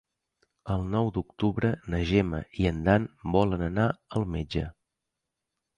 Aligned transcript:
El 0.75 0.85
nou 0.93 1.11
d'octubre 1.17 1.71
na 1.95 2.01
Gemma 2.13 2.41
i 2.63 2.67
en 2.73 2.81
Dan 2.89 3.07
volen 3.37 3.67
anar 3.71 3.89
al 4.21 4.31
metge. 4.37 4.67